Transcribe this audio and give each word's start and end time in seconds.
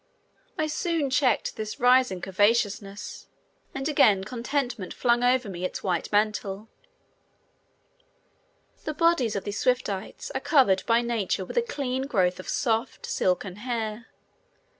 I 0.57 0.65
soon 0.65 1.11
checked 1.11 1.55
this 1.57 1.79
rising 1.79 2.21
covetousness, 2.21 3.27
and 3.75 3.87
again 3.87 4.23
contentment 4.23 4.95
flung 4.95 5.23
over 5.23 5.47
me 5.47 5.63
its 5.63 5.83
white 5.83 6.11
mantle. 6.11 6.69
The 8.83 8.95
bodies 8.95 9.35
of 9.35 9.43
these 9.43 9.59
Swiftites 9.63 10.31
are 10.33 10.41
covered 10.41 10.83
by 10.87 11.01
nature 11.03 11.45
with 11.45 11.55
a 11.57 11.61
clean 11.61 12.07
growth 12.07 12.39
of 12.39 12.49
soft, 12.49 13.05
silken 13.05 13.57
hair. 13.57 14.07